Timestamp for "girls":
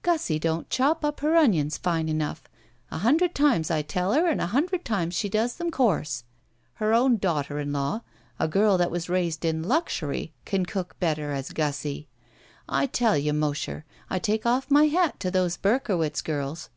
16.24-16.70